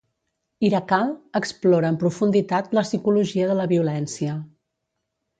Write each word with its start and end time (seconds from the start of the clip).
"Irakal" 0.67 1.09
explora 1.39 1.91
amb 1.93 1.99
profunditat 2.03 2.73
la 2.77 2.83
psicologia 2.87 3.49
de 3.51 3.59
la 3.61 3.67
violència. 3.75 4.33